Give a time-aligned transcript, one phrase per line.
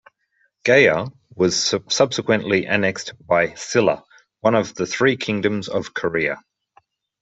[0.63, 1.05] Gaya
[1.35, 4.03] was subsequently annexed by Silla,
[4.39, 6.41] one of the Three Kingdoms of Korea.